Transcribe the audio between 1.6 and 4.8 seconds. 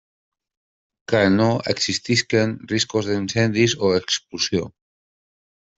existisquen riscos d'incendis o explosió.